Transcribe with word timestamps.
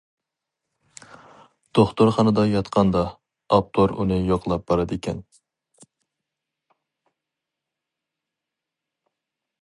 دوختۇرخانىدا 1.79 2.45
ياتقاندا، 2.51 3.03
ئاپتور 3.57 3.93
ئۇنى 4.05 4.17
يوقلاپ 4.29 4.65
بارىدىكەن. 4.71 5.21